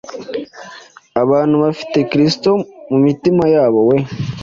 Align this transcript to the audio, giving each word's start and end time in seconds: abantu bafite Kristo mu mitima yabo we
abantu 1.23 1.55
bafite 1.63 1.97
Kristo 2.11 2.51
mu 2.89 2.97
mitima 3.05 3.43
yabo 3.55 3.79
we 3.89 3.97